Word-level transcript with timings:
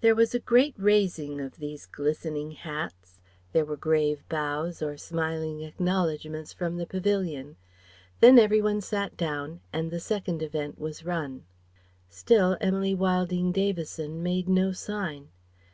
There 0.00 0.14
was 0.14 0.34
a 0.34 0.38
great 0.40 0.74
raising 0.78 1.42
of 1.42 1.56
these 1.58 1.84
glistening 1.84 2.52
hats, 2.52 3.20
there 3.52 3.66
were 3.66 3.76
grave 3.76 4.24
bows 4.30 4.80
or 4.80 4.96
smiling 4.96 5.60
acknowledgments 5.60 6.54
from 6.54 6.78
the 6.78 6.86
pavilion. 6.86 7.56
Then 8.20 8.38
every 8.38 8.62
one 8.62 8.80
sat 8.80 9.18
down 9.18 9.60
and 9.70 9.90
the 9.90 10.00
second 10.00 10.40
event 10.42 10.78
was 10.78 11.04
run. 11.04 11.44
Still 12.08 12.56
Emily 12.62 12.94
Wilding 12.94 13.52
Davison 13.52 14.22
made 14.22 14.48
no 14.48 14.72
sign. 14.72 15.28